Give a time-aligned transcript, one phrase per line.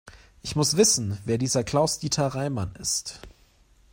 [0.41, 3.19] Ich muss wissen, wer dieser Klaus-Dieter Reimann ist.